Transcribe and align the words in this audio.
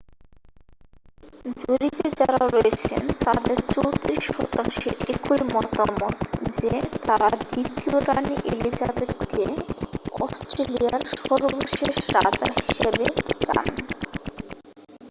জরিপে 1.61 2.07
যারা 2.19 2.43
রয়েছেন 2.47 3.01
তাদের 3.19 3.57
34 3.71 3.95
শতাংশের 4.27 4.93
একই 5.07 5.41
মতামত 5.53 6.15
যে 6.57 6.71
তারাঁ 6.99 7.35
দ্বিতীয় 7.43 7.95
রানী 8.07 8.35
এলিজাবেথকে 8.51 9.43
অস্ট্রেলিয়ার 10.19 11.01
সর্বশেষ 11.19 11.95
রাজা 12.17 12.47
হিসেবে 12.57 13.05
চান 13.41 13.67